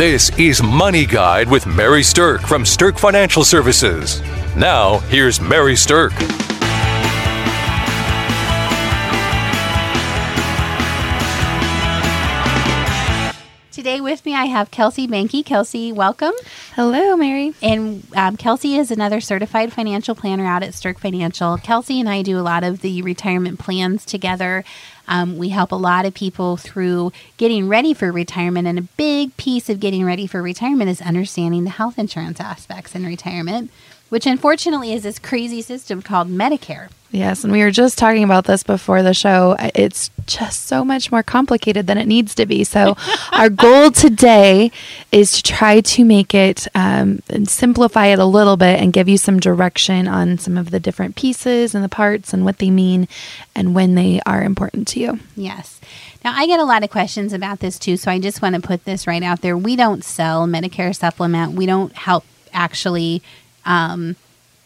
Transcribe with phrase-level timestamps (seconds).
[0.00, 4.22] This is Money Guide with Mary Stirk from Stirk Financial Services.
[4.56, 6.14] Now, here's Mary Stirk.
[13.70, 15.44] Today with me, I have Kelsey Banky.
[15.44, 16.32] Kelsey, welcome.
[16.76, 17.52] Hello, Mary.
[17.62, 21.58] And um, Kelsey is another certified financial planner out at Stirk Financial.
[21.58, 24.64] Kelsey and I do a lot of the retirement plans together.
[25.10, 29.36] Um, we help a lot of people through getting ready for retirement, and a big
[29.36, 33.72] piece of getting ready for retirement is understanding the health insurance aspects in retirement,
[34.08, 36.90] which unfortunately is this crazy system called Medicare.
[37.12, 39.56] Yes, and we were just talking about this before the show.
[39.74, 42.62] It's just so much more complicated than it needs to be.
[42.62, 42.96] So,
[43.32, 44.70] our goal today
[45.10, 49.08] is to try to make it um, and simplify it a little bit and give
[49.08, 52.70] you some direction on some of the different pieces and the parts and what they
[52.70, 53.08] mean
[53.56, 55.18] and when they are important to you.
[55.34, 55.80] Yes.
[56.24, 58.60] Now, I get a lot of questions about this too, so I just want to
[58.60, 59.56] put this right out there.
[59.56, 63.20] We don't sell Medicare supplement, we don't help actually.
[63.64, 64.16] Um,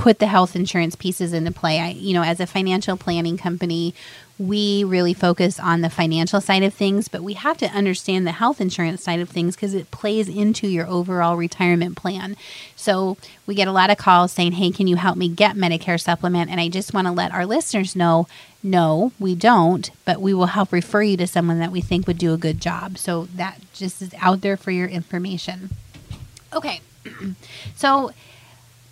[0.04, 1.80] put the health insurance pieces into play.
[1.80, 3.94] I, you know, as a financial planning company,
[4.38, 8.32] we really focus on the financial side of things, but we have to understand the
[8.32, 12.36] health insurance side of things because it plays into your overall retirement plan.
[12.76, 13.16] So
[13.46, 16.50] we get a lot of calls saying, Hey, can you help me get Medicare supplement?
[16.50, 18.26] And I just want to let our listeners know
[18.62, 22.18] no, we don't, but we will help refer you to someone that we think would
[22.18, 22.98] do a good job.
[22.98, 25.70] So that just is out there for your information.
[26.52, 26.82] Okay.
[27.74, 28.12] so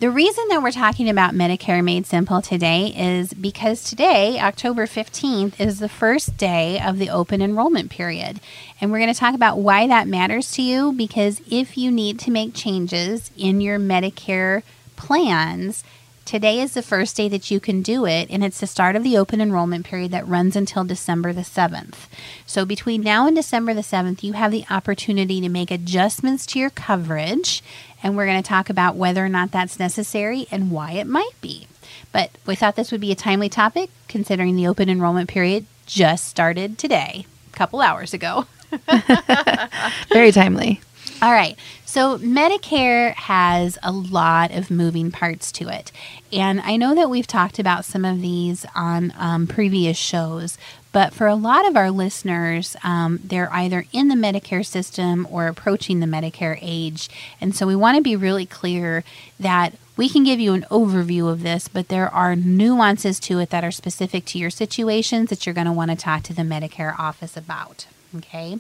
[0.03, 5.61] the reason that we're talking about Medicare Made Simple today is because today, October 15th,
[5.61, 8.41] is the first day of the open enrollment period.
[8.81, 12.19] And we're going to talk about why that matters to you because if you need
[12.19, 14.65] to make changes in your Medicare
[14.97, 15.85] plans,
[16.25, 19.03] Today is the first day that you can do it, and it's the start of
[19.03, 22.07] the open enrollment period that runs until December the 7th.
[22.47, 26.61] So, between now and December the 7th, you have the opportunity to make adjustments to
[26.61, 27.61] your coverage,
[28.03, 31.41] and we're going to talk about whether or not that's necessary and why it might
[31.41, 31.67] be.
[32.13, 36.29] But we thought this would be a timely topic considering the open enrollment period just
[36.29, 38.47] started today, a couple hours ago.
[40.13, 40.81] Very timely.
[41.21, 41.57] All right.
[41.85, 45.93] So, Medicare has a lot of moving parts to it.
[46.33, 50.57] And I know that we've talked about some of these on um, previous shows,
[50.93, 55.47] but for a lot of our listeners, um, they're either in the Medicare system or
[55.47, 57.09] approaching the Medicare age.
[57.41, 59.03] And so, we want to be really clear
[59.41, 63.51] that we can give you an overview of this, but there are nuances to it
[63.51, 66.43] that are specific to your situations that you're going to want to talk to the
[66.43, 67.87] Medicare office about.
[68.17, 68.59] Okay.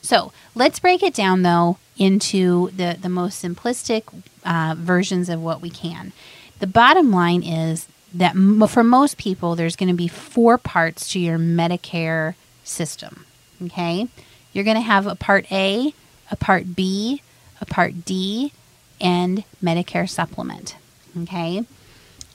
[0.00, 4.02] So let's break it down though into the, the most simplistic
[4.44, 6.12] uh, versions of what we can.
[6.60, 8.34] The bottom line is that
[8.70, 13.24] for most people, there's going to be four parts to your Medicare system.
[13.62, 14.08] Okay.
[14.52, 15.92] You're going to have a part A,
[16.30, 17.22] a part B,
[17.60, 18.52] a part D,
[19.00, 20.76] and Medicare supplement.
[21.22, 21.64] Okay.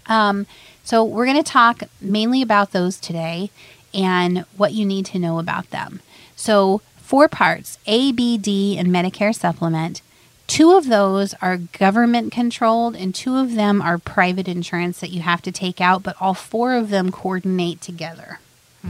[0.08, 0.46] Um,
[0.84, 3.50] so we're going to talk mainly about those today
[3.94, 6.02] and what you need to know about them.
[6.36, 10.02] So four parts A, B, D, and Medicare supplement.
[10.48, 15.22] Two of those are government controlled, and two of them are private insurance that you
[15.22, 18.40] have to take out, but all four of them coordinate together.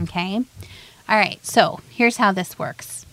[0.02, 0.44] Okay?
[1.08, 3.06] All right, so here's how this works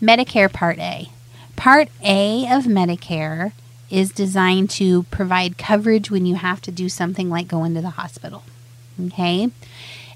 [0.00, 1.10] Medicare Part A.
[1.56, 3.52] Part A of Medicare
[3.90, 7.90] is designed to provide coverage when you have to do something like go into the
[7.90, 8.42] hospital.
[9.06, 9.50] Okay?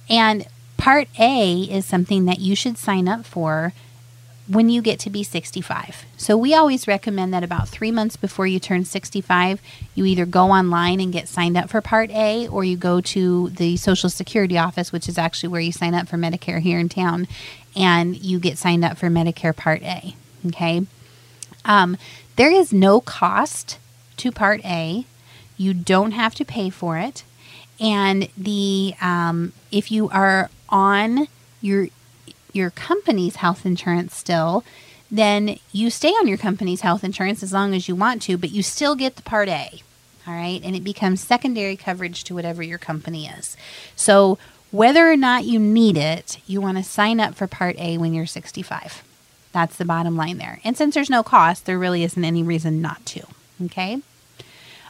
[0.08, 3.72] And Part A is something that you should sign up for
[4.48, 6.04] when you get to be 65.
[6.16, 9.60] So we always recommend that about three months before you turn 65,
[9.94, 13.50] you either go online and get signed up for Part A or you go to
[13.50, 16.88] the Social Security office, which is actually where you sign up for Medicare here in
[16.88, 17.26] town,
[17.74, 20.14] and you get signed up for Medicare Part A.
[20.46, 20.86] Okay.
[21.64, 21.96] Um,
[22.36, 23.78] there is no cost
[24.18, 25.04] to Part A.
[25.56, 27.24] You don't have to pay for it.
[27.80, 31.28] And the um, if you are on
[31.60, 31.88] your
[32.56, 34.64] your company's health insurance still,
[35.10, 38.50] then you stay on your company's health insurance as long as you want to, but
[38.50, 39.80] you still get the Part A.
[40.26, 40.60] All right.
[40.64, 43.56] And it becomes secondary coverage to whatever your company is.
[43.94, 44.38] So,
[44.72, 48.12] whether or not you need it, you want to sign up for Part A when
[48.12, 49.04] you're 65.
[49.52, 50.60] That's the bottom line there.
[50.64, 53.22] And since there's no cost, there really isn't any reason not to.
[53.66, 54.02] Okay.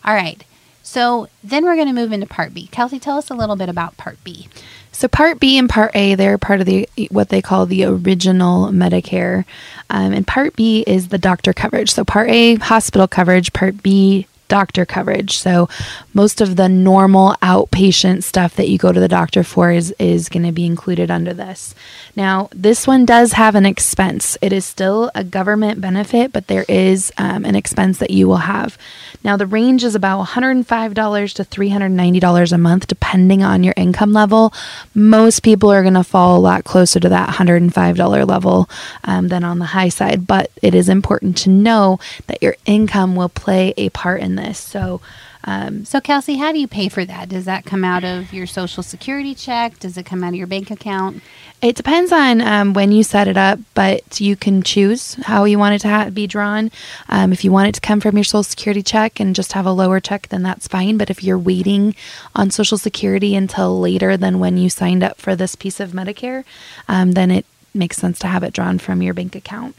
[0.04, 0.42] All right.
[0.86, 2.68] So then we're going to move into Part B.
[2.68, 4.48] Kelsey, tell us a little bit about Part B.
[4.92, 8.68] So Part B and Part A, they're part of the what they call the original
[8.68, 9.44] Medicare,
[9.90, 11.90] um, and Part B is the doctor coverage.
[11.90, 13.52] So Part A, hospital coverage.
[13.52, 15.38] Part B, doctor coverage.
[15.38, 15.68] So
[16.14, 20.28] most of the normal outpatient stuff that you go to the doctor for is is
[20.28, 21.74] going to be included under this.
[22.14, 24.38] Now, this one does have an expense.
[24.40, 28.38] It is still a government benefit, but there is um, an expense that you will
[28.38, 28.78] have.
[29.22, 34.54] Now, the range is about $105 to $390 a month, depending on your income level.
[34.94, 38.70] Most people are going to fall a lot closer to that $105 level
[39.04, 41.98] um, than on the high side, but it is important to know
[42.28, 44.58] that your income will play a part in this.
[44.58, 45.00] So,
[45.44, 47.28] um, so, Kelsey, how do you pay for that?
[47.28, 49.78] Does that come out of your social security check?
[49.78, 51.22] Does it come out of your bank account?
[51.62, 55.58] It depends on um, when you set it up, but you can choose how you
[55.58, 56.70] want it to ha- be drawn.
[57.08, 59.66] Um, if you want it to come from your social security check and just have
[59.66, 60.98] a lower check, then that's fine.
[60.98, 61.94] But if you're waiting
[62.34, 66.44] on social security until later than when you signed up for this piece of Medicare,
[66.88, 69.76] um, then it makes sense to have it drawn from your bank account.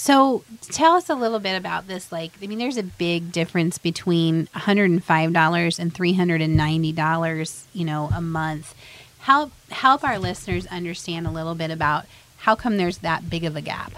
[0.00, 2.10] So tell us a little bit about this.
[2.10, 8.74] Like, I mean, there's a big difference between $105 and $390, you know, a month.
[9.18, 12.06] Help help our listeners understand a little bit about
[12.38, 13.92] how come there's that big of a gap.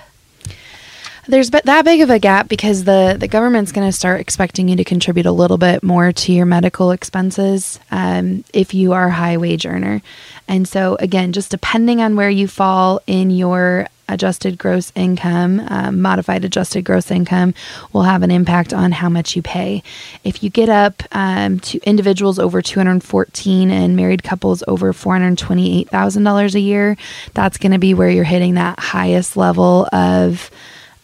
[1.29, 4.75] There's that big of a gap because the, the government's going to start expecting you
[4.75, 9.13] to contribute a little bit more to your medical expenses um, if you are a
[9.13, 10.03] high wage earner.
[10.49, 16.01] And so, again, just depending on where you fall in your adjusted gross income, um,
[16.01, 17.55] modified adjusted gross income,
[17.93, 19.83] will have an impact on how much you pay.
[20.25, 26.61] If you get up um, to individuals over 214 and married couples over $428,000 a
[26.61, 26.97] year,
[27.35, 30.51] that's going to be where you're hitting that highest level of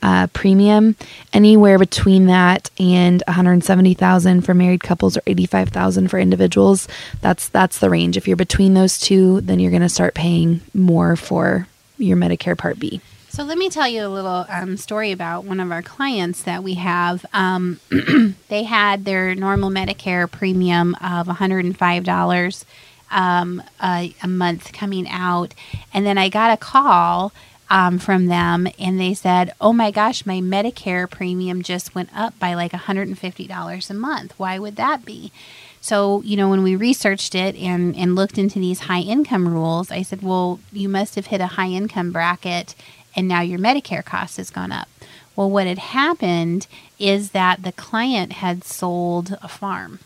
[0.03, 0.97] uh, premium.
[1.33, 6.89] Anywhere between that and 170,000 for married couples or 85,000 for individuals,
[7.21, 8.17] that's that's the range.
[8.17, 11.67] If you're between those two, then you're going to start paying more for
[11.99, 13.01] your Medicare Part B.
[13.29, 16.65] So let me tell you a little um, story about one of our clients that
[16.65, 17.27] we have.
[17.33, 17.79] Um,
[18.49, 22.65] they had their normal Medicare premium of $105
[23.11, 25.55] um, a, a, month coming out,
[25.95, 27.33] and then I got a call
[27.71, 32.39] um, from them, and they said, "Oh my gosh, my Medicare premium just went up
[32.39, 34.35] by like $150 a month.
[34.39, 35.33] Why would that be?"
[35.81, 39.91] So, you know, when we researched it and, and looked into these high income rules,
[39.91, 42.75] I said, well, you must have hit a high income bracket
[43.15, 44.89] and now your Medicare cost has gone up.
[45.35, 46.67] Well, what had happened
[46.99, 50.01] is that the client had sold a farm.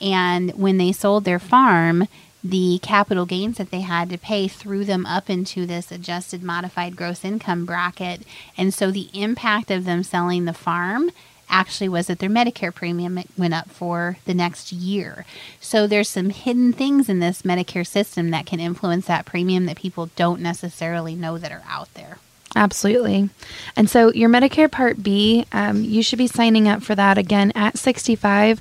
[0.00, 2.08] And when they sold their farm,
[2.44, 6.96] the capital gains that they had to pay threw them up into this adjusted modified
[6.96, 8.22] gross income bracket.
[8.56, 11.10] And so the impact of them selling the farm
[11.48, 15.24] actually was that their Medicare premium went up for the next year.
[15.60, 19.76] So there's some hidden things in this Medicare system that can influence that premium that
[19.76, 22.18] people don't necessarily know that are out there.
[22.54, 23.28] Absolutely.
[23.76, 27.52] And so your Medicare Part B, um, you should be signing up for that again
[27.54, 28.60] at 65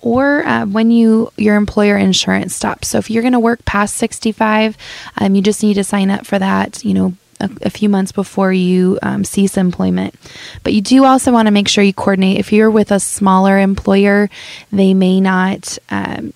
[0.00, 2.88] or uh, when you your employer insurance stops.
[2.88, 4.76] So if you're going to work past 65,
[5.18, 6.84] um, you just need to sign up for that.
[6.84, 10.14] You know, a, a few months before you um, cease employment.
[10.62, 12.38] But you do also want to make sure you coordinate.
[12.38, 14.30] If you're with a smaller employer,
[14.70, 15.78] they may not.
[15.90, 16.32] Um,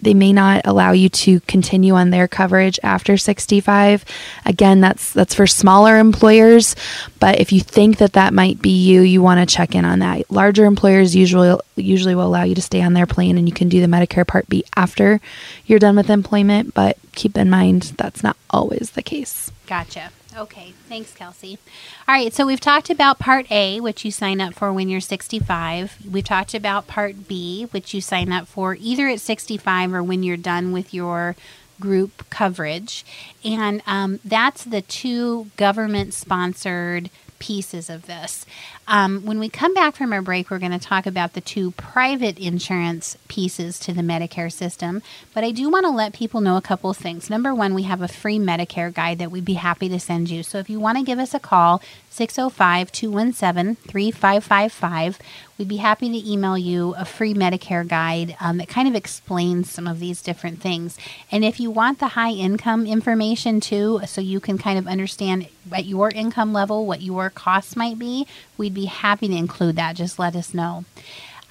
[0.00, 4.04] they may not allow you to continue on their coverage after 65
[4.44, 6.76] again that's that's for smaller employers
[7.18, 10.00] but if you think that that might be you you want to check in on
[10.00, 13.54] that larger employers usually usually will allow you to stay on their plan and you
[13.54, 15.20] can do the medicare part b after
[15.66, 20.74] you're done with employment but keep in mind that's not always the case gotcha Okay,
[20.88, 21.58] thanks, Kelsey.
[22.06, 25.00] All right, so we've talked about Part A, which you sign up for when you're
[25.00, 25.98] 65.
[26.08, 30.22] We've talked about Part B, which you sign up for either at 65 or when
[30.22, 31.34] you're done with your
[31.80, 33.04] group coverage.
[33.44, 37.10] And um, that's the two government sponsored
[37.40, 38.46] pieces of this.
[38.90, 41.70] Um, when we come back from our break, we're going to talk about the two
[41.70, 45.00] private insurance pieces to the Medicare system.
[45.32, 47.30] But I do want to let people know a couple of things.
[47.30, 50.42] Number one, we have a free Medicare guide that we'd be happy to send you.
[50.42, 51.80] So if you want to give us a call,
[52.10, 55.20] 605 217 3555.
[55.56, 59.70] We'd be happy to email you a free Medicare guide um, that kind of explains
[59.70, 60.98] some of these different things.
[61.30, 65.48] And if you want the high income information too, so you can kind of understand
[65.70, 69.96] at your income level what your costs might be, we'd be happy to include that.
[69.96, 70.84] Just let us know.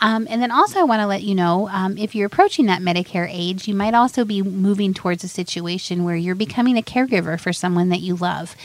[0.01, 2.81] Um, and then also, I want to let you know um, if you're approaching that
[2.81, 7.39] Medicare age, you might also be moving towards a situation where you're becoming a caregiver
[7.39, 8.55] for someone that you love.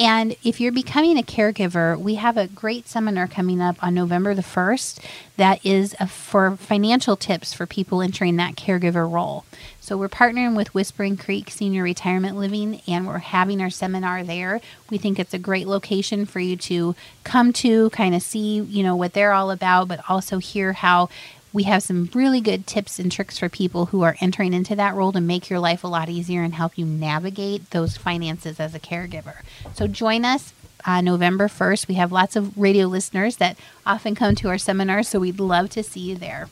[0.00, 4.34] And if you're becoming a caregiver, we have a great seminar coming up on November
[4.34, 4.98] the 1st
[5.36, 9.44] that is for financial tips for people entering that caregiver role.
[9.78, 14.62] So we're partnering with Whispering Creek Senior Retirement Living and we're having our seminar there.
[14.88, 18.82] We think it's a great location for you to come to, kind of see, you
[18.82, 21.10] know, what they're all about, but also hear how
[21.52, 24.94] we have some really good tips and tricks for people who are entering into that
[24.94, 28.74] role to make your life a lot easier and help you navigate those finances as
[28.74, 29.42] a caregiver.
[29.74, 30.52] So join us
[30.86, 31.88] uh, November 1st.
[31.88, 35.70] We have lots of radio listeners that often come to our seminars, so we'd love
[35.70, 36.48] to see you there.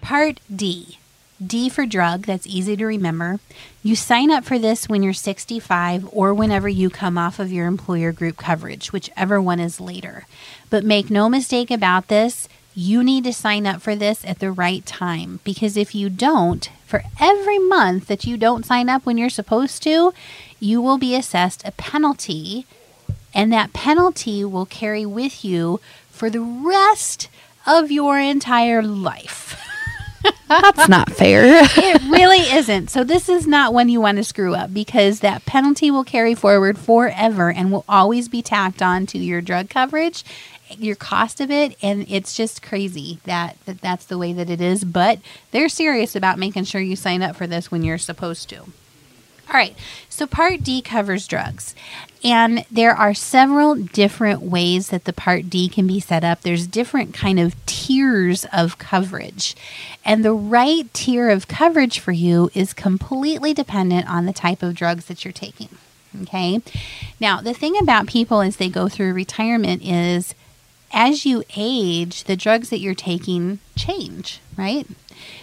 [0.00, 0.99] Part D.
[1.44, 3.40] D for drug, that's easy to remember.
[3.82, 7.66] You sign up for this when you're 65 or whenever you come off of your
[7.66, 10.26] employer group coverage, whichever one is later.
[10.68, 14.52] But make no mistake about this, you need to sign up for this at the
[14.52, 19.16] right time because if you don't, for every month that you don't sign up when
[19.16, 20.12] you're supposed to,
[20.58, 22.66] you will be assessed a penalty,
[23.32, 25.80] and that penalty will carry with you
[26.10, 27.28] for the rest
[27.66, 29.56] of your entire life.
[30.48, 31.42] That's not fair.
[31.44, 32.90] it really isn't.
[32.90, 36.34] So, this is not one you want to screw up because that penalty will carry
[36.34, 40.24] forward forever and will always be tacked on to your drug coverage,
[40.76, 41.76] your cost of it.
[41.82, 44.84] And it's just crazy that, that that's the way that it is.
[44.84, 45.20] But
[45.52, 48.64] they're serious about making sure you sign up for this when you're supposed to.
[49.50, 49.76] All right,
[50.08, 51.74] so Part D covers drugs.
[52.22, 56.42] And there are several different ways that the Part D can be set up.
[56.42, 59.56] There's different kind of tiers of coverage.
[60.04, 64.76] And the right tier of coverage for you is completely dependent on the type of
[64.76, 65.70] drugs that you're taking.
[66.22, 66.60] Okay?
[67.18, 70.34] Now, the thing about people as they go through retirement is
[70.92, 74.86] as you age, the drugs that you're taking change, right?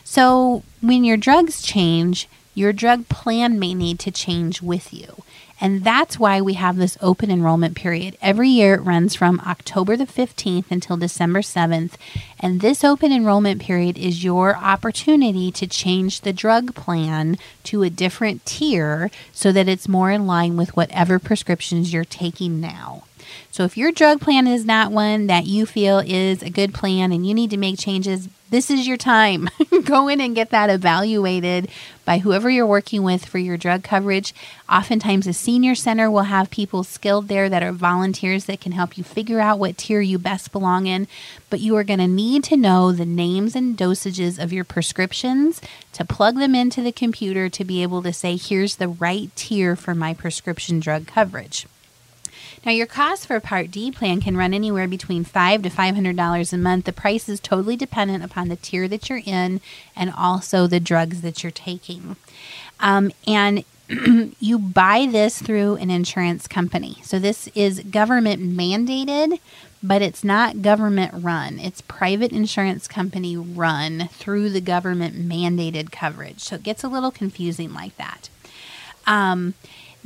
[0.03, 5.23] So, when your drugs change, your drug plan may need to change with you.
[5.61, 8.17] And that's why we have this open enrollment period.
[8.19, 11.93] Every year it runs from October the 15th until December 7th.
[12.39, 17.91] And this open enrollment period is your opportunity to change the drug plan to a
[17.91, 23.03] different tier so that it's more in line with whatever prescriptions you're taking now.
[23.51, 27.11] So if your drug plan is not one that you feel is a good plan
[27.11, 29.49] and you need to make changes, this is your time.
[29.83, 31.69] Go in and get that evaluated
[32.05, 34.33] by whoever you're working with for your drug coverage.
[34.69, 38.97] Oftentimes, a senior center will have people skilled there that are volunteers that can help
[38.97, 41.07] you figure out what tier you best belong in.
[41.49, 45.61] But you are going to need to know the names and dosages of your prescriptions
[45.93, 49.75] to plug them into the computer to be able to say, here's the right tier
[49.75, 51.65] for my prescription drug coverage.
[52.65, 55.95] Now, your cost for a Part D plan can run anywhere between five to five
[55.95, 56.85] hundred dollars a month.
[56.85, 59.61] The price is totally dependent upon the tier that you're in
[59.95, 62.15] and also the drugs that you're taking.
[62.79, 63.63] Um, and
[64.39, 66.97] you buy this through an insurance company.
[67.03, 69.39] So this is government mandated,
[69.81, 71.59] but it's not government run.
[71.59, 76.41] It's private insurance company run through the government mandated coverage.
[76.41, 78.29] So it gets a little confusing like that.
[79.05, 79.53] Um,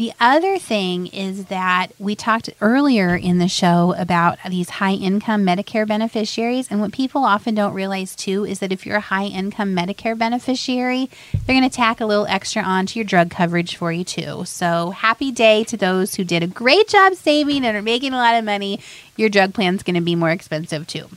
[0.02, 5.46] the other thing is that we talked earlier in the show about these high income
[5.46, 6.72] Medicare beneficiaries.
[6.72, 10.18] And what people often don't realize too is that if you're a high income Medicare
[10.18, 11.08] beneficiary,
[11.46, 14.44] they're going to tack a little extra onto your drug coverage for you too.
[14.46, 18.18] So happy day to those who did a great job saving and are making a
[18.18, 18.80] lot of money.
[19.18, 21.10] Your drug plan is going to be more expensive too.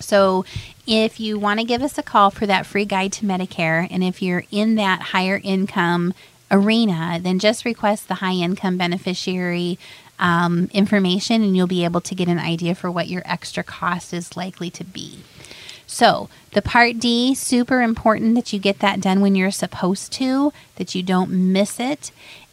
[0.00, 0.44] So,
[0.86, 4.04] if you want to give us a call for that free guide to Medicare, and
[4.04, 6.12] if you're in that higher income
[6.50, 9.78] arena, then just request the high income beneficiary
[10.18, 14.14] um, information and you'll be able to get an idea for what your extra cost
[14.14, 15.20] is likely to be.
[15.86, 20.52] So, the Part D, super important that you get that done when you're supposed to,
[20.76, 22.10] that you don't miss it.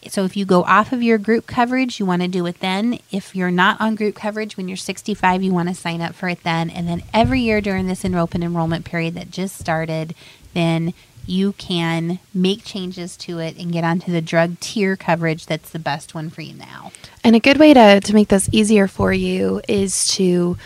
[0.08, 3.00] So, if you go off of your group coverage, you want to do it then.
[3.12, 6.30] If you're not on group coverage when you're 65, you want to sign up for
[6.30, 6.70] it then.
[6.70, 10.14] And then every year during this open enrollment period that just started,
[10.54, 10.94] then
[11.26, 15.80] you can make changes to it and get onto the drug tier coverage that's the
[15.80, 16.92] best one for you now.
[17.24, 20.58] And a good way to, to make this easier for you is to,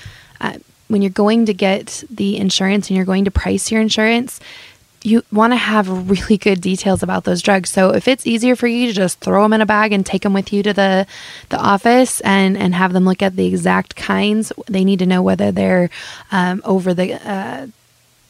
[0.41, 4.39] uh, when you're going to get the insurance and you're going to price your insurance,
[5.03, 7.69] you want to have really good details about those drugs.
[7.69, 10.23] So if it's easier for you to just throw them in a bag and take
[10.23, 11.07] them with you to the
[11.49, 15.21] the office and and have them look at the exact kinds, they need to know
[15.21, 15.89] whether they're
[16.31, 17.67] um, over the uh,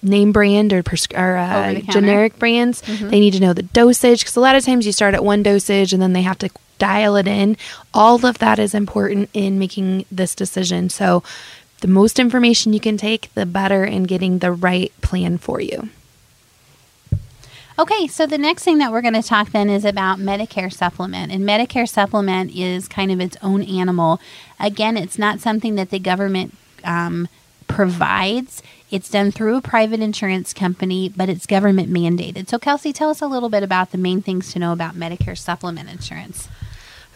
[0.02, 0.84] name brand or,
[1.16, 2.82] or uh, generic brands.
[2.84, 3.10] Mm-hmm.
[3.10, 5.44] They need to know the dosage because a lot of times you start at one
[5.44, 7.58] dosage and then they have to dial it in.
[7.94, 10.90] All of that is important in making this decision.
[10.90, 11.24] So,
[11.80, 15.90] the most information you can take, the better in getting the right plan for you.
[17.80, 21.32] Okay, so the next thing that we're going to talk then is about Medicare supplement.
[21.32, 24.20] And Medicare supplement is kind of its own animal.
[24.60, 27.28] Again, it's not something that the government um,
[27.78, 28.64] provides.
[28.90, 32.50] It's done through a private insurance company, but it's government mandated.
[32.50, 35.38] So, Kelsey, tell us a little bit about the main things to know about Medicare
[35.38, 36.50] supplement insurance.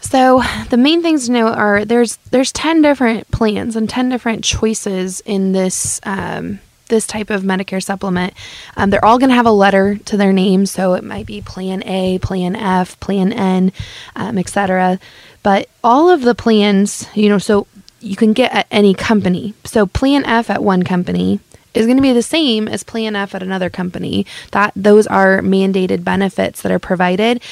[0.00, 0.40] So
[0.70, 5.20] the main things to know are there's there's ten different plans and ten different choices
[5.22, 8.32] in this um, this type of Medicare supplement.
[8.76, 11.40] Um, they're all going to have a letter to their name, so it might be
[11.40, 13.72] Plan A, Plan F, Plan N,
[14.14, 15.00] um, etc.
[15.42, 17.66] But all of the plans, you know, so
[18.02, 19.54] you can get at any company.
[19.64, 21.40] So Plan F at one company
[21.74, 24.26] is going to be the same as Plan F at another company.
[24.50, 27.42] That those are mandated benefits that are provided.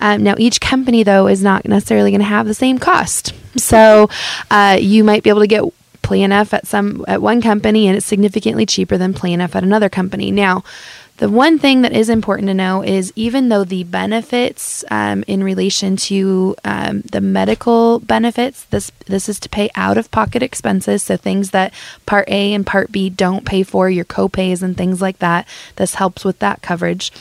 [0.00, 3.34] Um, now, each company though is not necessarily going to have the same cost.
[3.56, 4.10] So
[4.50, 5.64] uh, you might be able to get
[6.02, 9.62] Plan F at some at one company, and it's significantly cheaper than Plan F at
[9.62, 10.30] another company.
[10.30, 10.64] Now,
[11.20, 15.44] the one thing that is important to know is even though the benefits um, in
[15.44, 21.02] relation to um, the medical benefits, this this is to pay out of pocket expenses,
[21.02, 21.74] so things that
[22.06, 25.46] Part A and Part B don't pay for, your copays and things like that.
[25.76, 27.12] This helps with that coverage.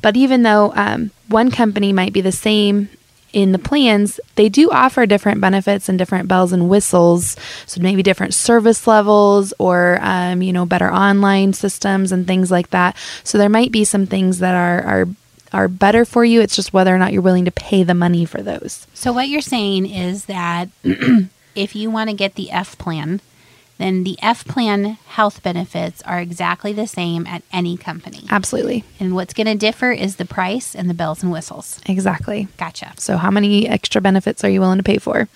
[0.00, 2.88] But even though um, one company might be the same
[3.32, 7.36] in the plans, they do offer different benefits and different bells and whistles.
[7.66, 12.70] So maybe different service levels or, um, you know, better online systems and things like
[12.70, 12.96] that.
[13.24, 15.08] So there might be some things that are, are
[15.52, 16.40] are better for you.
[16.40, 18.86] It's just whether or not you're willing to pay the money for those.
[18.94, 20.68] So what you're saying is that
[21.54, 23.20] if you want to get the F plan,
[23.80, 28.24] then the F plan health benefits are exactly the same at any company.
[28.30, 28.84] Absolutely.
[28.98, 31.80] And what's going to differ is the price and the bells and whistles.
[31.86, 32.48] Exactly.
[32.56, 32.92] Gotcha.
[32.96, 35.28] So, how many extra benefits are you willing to pay for?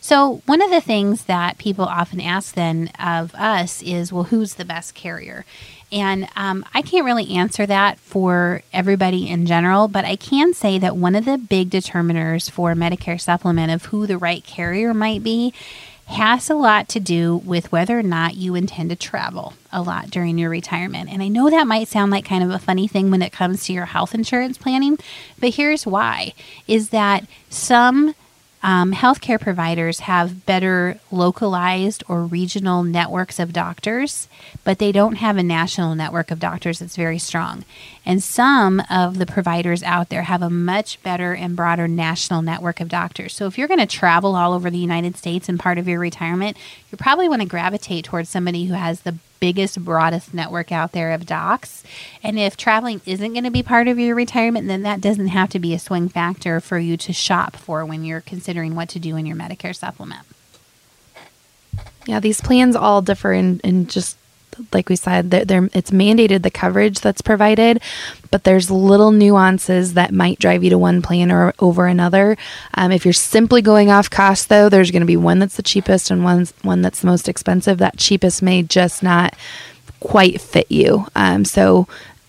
[0.00, 4.54] So, one of the things that people often ask then of us is, well, who's
[4.54, 5.44] the best carrier?
[5.92, 10.78] And um, I can't really answer that for everybody in general, but I can say
[10.78, 15.22] that one of the big determiners for Medicare supplement of who the right carrier might
[15.22, 15.54] be
[16.06, 20.08] has a lot to do with whether or not you intend to travel a lot
[20.08, 21.10] during your retirement.
[21.10, 23.64] And I know that might sound like kind of a funny thing when it comes
[23.64, 24.98] to your health insurance planning,
[25.38, 26.32] but here's why
[26.68, 28.14] is that some
[28.62, 34.28] um, healthcare providers have better localized or regional networks of doctors,
[34.64, 37.64] but they don't have a national network of doctors that's very strong.
[38.04, 42.80] And some of the providers out there have a much better and broader national network
[42.80, 43.34] of doctors.
[43.34, 46.00] So if you're going to travel all over the United States and part of your
[46.00, 46.56] retirement,
[46.90, 51.12] you probably want to gravitate towards somebody who has the biggest, broadest network out there
[51.12, 51.84] of docs.
[52.22, 55.50] And if traveling isn't going to be part of your retirement, then that doesn't have
[55.50, 58.98] to be a swing factor for you to shop for when you're considering what to
[58.98, 60.26] do in your Medicare supplement.
[62.06, 64.16] Yeah, these plans all differ in, in just
[64.72, 67.80] like we said, they're, they're, it's mandated the coverage that's provided,
[68.30, 72.36] but there's little nuances that might drive you to one plan or over another.
[72.74, 75.62] Um, if you're simply going off cost, though, there's going to be one that's the
[75.62, 77.78] cheapest and one one that's the most expensive.
[77.78, 79.34] That cheapest may just not
[80.00, 81.06] quite fit you.
[81.14, 81.86] Um, so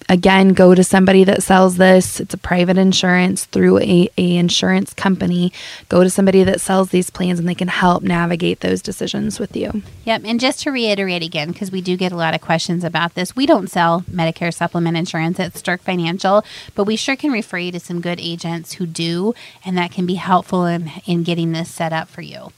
[0.09, 2.19] again go to somebody that sells this.
[2.19, 5.51] It's a private insurance through a, a insurance company.
[5.89, 9.55] Go to somebody that sells these plans and they can help navigate those decisions with
[9.55, 9.81] you.
[10.05, 13.15] Yep and just to reiterate again because we do get a lot of questions about
[13.15, 16.43] this we don't sell medicare supplement insurance at Stirk Financial
[16.75, 20.05] but we sure can refer you to some good agents who do and that can
[20.05, 22.51] be helpful in, in getting this set up for you.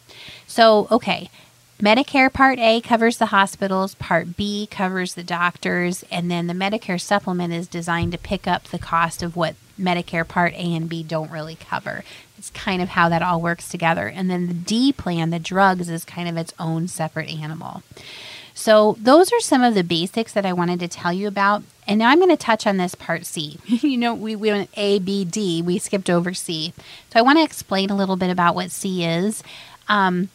[0.48, 1.30] So okay
[1.80, 7.00] Medicare Part A covers the hospitals, Part B covers the doctors, and then the Medicare
[7.00, 11.04] supplement is designed to pick up the cost of what Medicare Part A and B
[11.04, 12.04] don't really cover.
[12.38, 14.10] It's kind of how that all works together.
[14.10, 17.82] And then the D plan, the drugs, is kind of its own separate animal.
[18.54, 21.64] So, those are some of the basics that I wanted to tell you about.
[21.88, 23.58] And now I'm going to touch on this part C.
[23.66, 26.74] you know, we, we went A, B, D, we skipped over C.
[27.14, 29.44] So, I want to explain a little bit about what C is.
[29.88, 30.28] Um,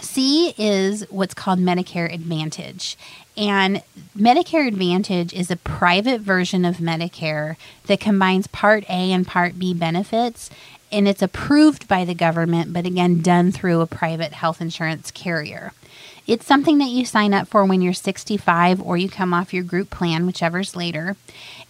[0.00, 2.96] C is what's called Medicare Advantage.
[3.36, 3.82] And
[4.16, 9.72] Medicare Advantage is a private version of Medicare that combines Part A and Part B
[9.74, 10.50] benefits.
[10.92, 15.72] And it's approved by the government, but again, done through a private health insurance carrier.
[16.30, 19.64] It's something that you sign up for when you're 65 or you come off your
[19.64, 21.16] group plan, whichever's later.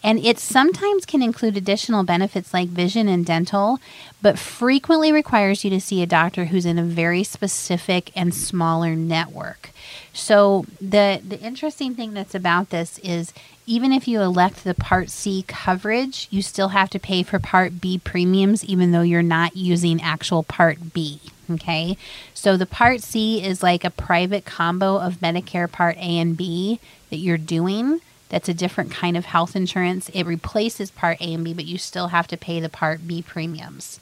[0.04, 3.78] And it sometimes can include additional benefits like vision and dental,
[4.20, 8.94] but frequently requires you to see a doctor who's in a very specific and smaller
[8.94, 9.70] network.
[10.12, 13.32] So the the interesting thing that's about this is
[13.64, 17.80] even if you elect the Part C coverage, you still have to pay for Part
[17.80, 21.18] B premiums even though you're not using actual Part B.
[21.50, 21.96] Okay.
[22.32, 26.78] So the Part C is like a private combo of Medicare Part A and B
[27.10, 28.00] that you're doing.
[28.28, 30.08] That's a different kind of health insurance.
[30.10, 33.22] It replaces Part A and B, but you still have to pay the Part B
[33.22, 33.98] premiums.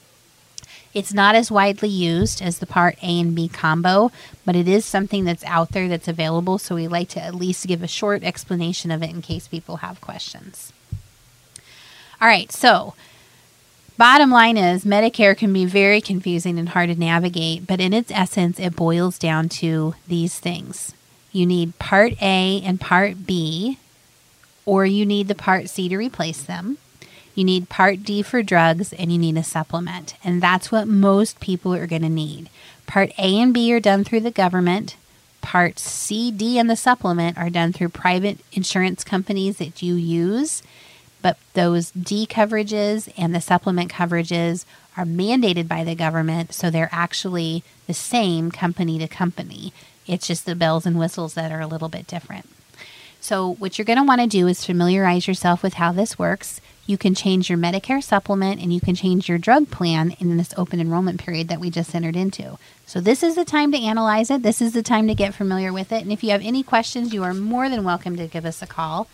[0.92, 4.11] It's not as widely used as the Part A and B combo,
[4.44, 6.58] but it is something that's out there that's available.
[6.58, 9.76] So we like to at least give a short explanation of it in case people
[9.76, 10.72] have questions.
[12.20, 12.94] All right, so
[13.98, 18.12] Bottom line is, Medicare can be very confusing and hard to navigate, but in its
[18.12, 20.94] essence, it boils down to these things.
[21.32, 23.78] You need Part A and Part B,
[24.64, 26.78] or you need the Part C to replace them.
[27.34, 30.14] You need Part D for drugs, and you need a supplement.
[30.22, 32.50] And that's what most people are going to need.
[32.87, 34.94] Part A and B are done through the government.
[35.40, 40.62] Part C, D, and the supplement are done through private insurance companies that you use.
[41.20, 44.64] But those D coverages and the supplement coverages
[44.96, 49.72] are mandated by the government, so they're actually the same company to company.
[50.07, 52.48] It's just the bells and whistles that are a little bit different.
[53.20, 56.61] So, what you're going to want to do is familiarize yourself with how this works.
[56.87, 60.54] You can change your Medicare supplement and you can change your drug plan in this
[60.57, 62.59] open enrollment period that we just entered into.
[62.87, 64.42] So, this is the time to analyze it.
[64.42, 66.02] This is the time to get familiar with it.
[66.02, 68.66] And if you have any questions, you are more than welcome to give us a
[68.66, 69.09] call.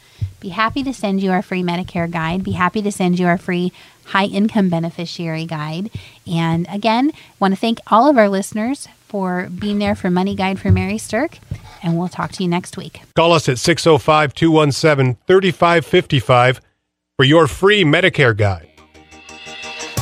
[0.44, 2.44] Be happy to send you our free Medicare guide.
[2.44, 3.72] Be happy to send you our free
[4.04, 5.88] high income beneficiary guide.
[6.26, 10.60] And again, want to thank all of our listeners for being there for Money Guide
[10.60, 11.38] for Mary Stirk
[11.82, 13.00] and we'll talk to you next week.
[13.16, 16.60] Call us at 605 217 3555
[17.16, 18.73] for your free Medicare guide.